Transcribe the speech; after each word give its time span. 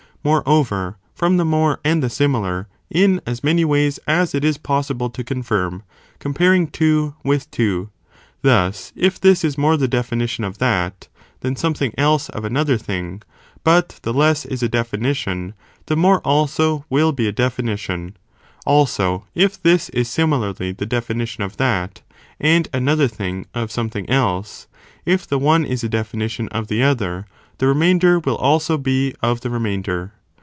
Moreover, 0.23 0.97
from 1.15 1.37
the 1.37 1.45
more 1.45 1.79
and 1.83 2.03
the 2.03 2.07
similar, 2.07 2.67
in 2.91 3.21
as 3.25 3.39
5. 3.39 3.41
How 3.41 3.41
the 3.41 3.41
e, 3.41 3.41
8 3.41 3.41
° 3.41 3.41
P 3.41 3.41
comparison 3.41 3.43
of 3.43 3.43
Many 3.43 3.65
ways 3.65 3.99
as 4.27 4.35
it 4.35 4.45
is 4.45 4.57
possible 4.59 5.09
to 5.09 5.23
confirm, 5.23 5.83
comparing 6.19 6.67
pines 6.67 6.73
Se 6.73 6.77
τὰ 6.77 6.79
two 6.79 7.15
with 7.23 7.49
two, 7.49 7.89
thus; 8.43 8.93
if 8.95 9.19
this 9.19 9.43
is 9.43 9.57
more 9.57 9.77
the 9.77 9.87
definition 9.87 10.43
tothe 10.43 10.59
forma 10.59 10.85
of 10.85 10.91
that, 10.91 11.07
than 11.39 11.55
something 11.55 11.91
else 11.97 12.29
of 12.29 12.45
another 12.45 12.77
thing, 12.77 13.23
but 13.63 13.89
pon 13.89 13.95
of 13.95 13.95
defini 13.95 14.01
the 14.03 14.13
less 14.13 14.45
is 14.45 14.61
a 14.61 14.69
definition, 14.69 15.55
the 15.87 15.95
more 15.95 16.19
also 16.19 16.85
(will 16.87 17.11
be 17.11 17.27
a 17.27 17.31
definition); 17.31 18.15
also 18.63 19.25
if 19.33 19.59
this 19.63 19.89
is 19.89 20.07
similarly 20.07 20.71
the 20.71 20.85
definition 20.85 21.41
of 21.41 21.57
that, 21.57 22.03
and 22.39 22.67
another 22.71 23.07
thing 23.07 23.47
of 23.55 23.71
something 23.71 24.07
else, 24.07 24.67
if 25.03 25.25
the 25.25 25.39
one 25.39 25.65
is 25.65 25.83
a 25.83 25.89
definition 25.89 26.47
of 26.49 26.67
the 26.67 26.83
other, 26.83 27.25
the 27.57 27.67
remainder 27.67 28.17
will 28.17 28.37
also 28.37 28.75
be 28.75 29.13
of 29.21 29.41
the 29.41 29.49
re 29.51 29.59
mainder. 29.59 30.09